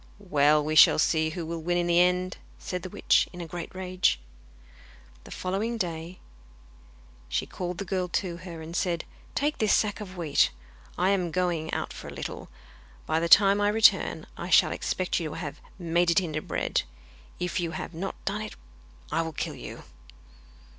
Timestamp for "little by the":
12.13-13.29